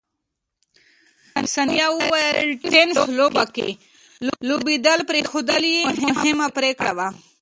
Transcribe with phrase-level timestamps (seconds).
[1.53, 3.69] ثانیه وویل، ټېنس لوبو کې
[4.47, 7.07] لوبېدل پرېښودل یې مهمه پرېکړه وه.